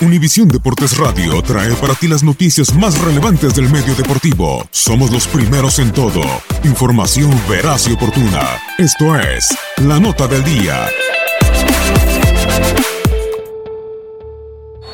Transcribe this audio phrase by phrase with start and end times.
[0.00, 4.64] Univisión Deportes Radio trae para ti las noticias más relevantes del medio deportivo.
[4.70, 6.22] Somos los primeros en todo.
[6.62, 8.60] Información veraz y oportuna.
[8.78, 9.48] Esto es
[9.78, 10.86] La Nota del Día.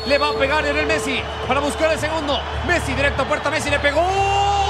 [0.07, 2.39] Le va a pegar en el Messi para buscar el segundo.
[2.65, 3.51] Messi directo a puerta.
[3.51, 4.64] Messi le pegó.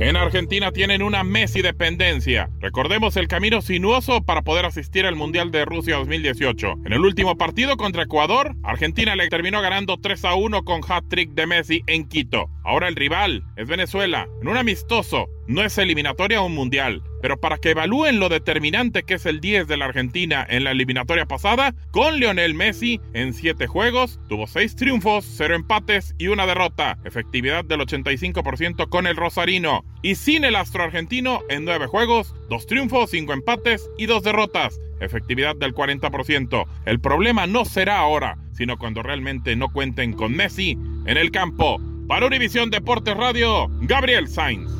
[0.00, 2.48] En Argentina tienen una Messi dependencia.
[2.58, 6.78] Recordemos el camino sinuoso para poder asistir al Mundial de Rusia 2018.
[6.86, 11.32] En el último partido contra Ecuador, Argentina le terminó ganando 3 a 1 con hat-trick
[11.32, 12.48] de Messi en Quito.
[12.64, 15.28] Ahora el rival es Venezuela, en un amistoso.
[15.46, 19.40] No es eliminatoria o un mundial, pero para que evalúen lo determinante que es el
[19.40, 24.46] 10 de la Argentina en la eliminatoria pasada, con Lionel Messi en 7 juegos, tuvo
[24.46, 30.44] 6 triunfos, 0 empates y una derrota, efectividad del 85% con el Rosarino, y sin
[30.44, 35.74] el astro argentino en 9 juegos, 2 triunfos, 5 empates y 2 derrotas, efectividad del
[35.74, 36.66] 40%.
[36.86, 40.72] El problema no será ahora, sino cuando realmente no cuenten con Messi
[41.06, 41.80] en el campo.
[42.08, 44.79] Para Univisión Deportes Radio, Gabriel Sainz.